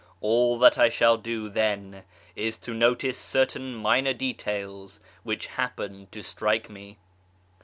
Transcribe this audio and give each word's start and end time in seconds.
All 0.19 0.57
that 0.57 0.79
I 0.79 0.89
shall 0.89 1.15
do, 1.15 1.47
then, 1.47 2.01
is 2.35 2.57
to 2.57 2.73
notice 2.73 3.19
certain 3.19 3.75
minor 3.75 4.15
details 4.15 4.99
which 5.21 5.45
happened 5.45 6.11
to 6.11 6.23
strike 6.23 6.71
me. 6.71 6.97